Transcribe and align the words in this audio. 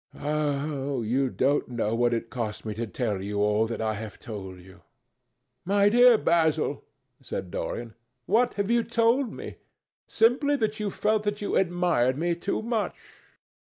Ah! 0.17 1.01
you 1.01 1.29
don't 1.29 1.67
know 1.67 1.93
what 1.93 2.11
it 2.11 2.31
cost 2.31 2.65
me 2.65 2.73
to 2.73 2.87
tell 2.87 3.21
you 3.21 3.37
all 3.39 3.67
that 3.67 3.79
I 3.81 3.93
have 3.93 4.17
told 4.19 4.59
you." 4.59 4.81
"My 5.63 5.89
dear 5.89 6.17
Basil," 6.17 6.83
said 7.21 7.51
Dorian, 7.51 7.93
"what 8.25 8.55
have 8.55 8.71
you 8.71 8.83
told 8.83 9.31
me? 9.31 9.57
Simply 10.07 10.55
that 10.55 10.79
you 10.79 10.89
felt 10.89 11.21
that 11.21 11.39
you 11.39 11.55
admired 11.55 12.17
me 12.17 12.33
too 12.33 12.63
much. 12.63 12.95